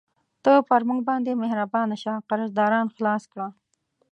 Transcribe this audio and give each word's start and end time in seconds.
ته 0.43 0.51
پر 0.67 0.81
موږ 0.87 0.99
باندې 1.09 1.39
مهربانه 1.43 1.95
شه، 2.03 2.13
قرضداران 2.29 2.87
خلاص 2.95 3.23
کړه. 3.31 3.47